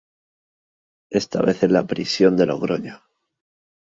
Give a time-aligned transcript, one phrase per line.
[1.11, 3.03] Esta vez en la prisión de Logroño.